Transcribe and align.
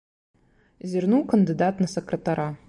Зірнуў 0.93 1.21
кандыдат 1.35 1.75
на 1.85 1.91
сакратара. 1.95 2.49